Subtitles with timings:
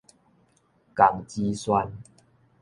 [0.95, 1.93] 江芷萱